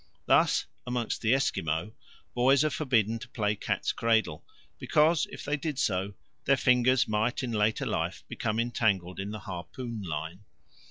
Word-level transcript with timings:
Thus, 0.25 0.65
among 0.87 1.11
the 1.21 1.31
Esquimaux 1.31 1.91
boys 2.33 2.65
are 2.65 2.71
forbidden 2.71 3.19
to 3.19 3.29
play 3.29 3.53
cat's 3.55 3.91
cradle, 3.91 4.43
because 4.79 5.27
if 5.31 5.45
they 5.45 5.55
did 5.57 5.77
so 5.77 6.15
their 6.45 6.57
fingers 6.57 7.07
might 7.07 7.43
in 7.43 7.51
later 7.51 7.85
life 7.85 8.23
become 8.27 8.59
entangled 8.59 9.19
in 9.19 9.29
the 9.29 9.41
harpoon 9.41 10.01
line. 10.01 10.43